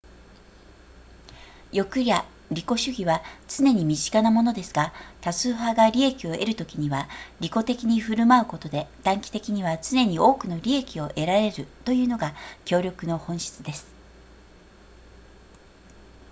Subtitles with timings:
[1.71, 7.07] 欲や利己主義は常に身近なものですが多数派が利益を得るときには
[7.39, 12.33] 利己的に振る舞うことで短期的には常に多くの利益を得られるというのが
[12.65, 13.85] 協力の本質です